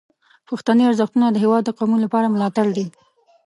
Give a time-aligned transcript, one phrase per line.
[0.47, 2.85] پښتني ارزښتونه د هیواد د قومونو لپاره ملاتړ دي.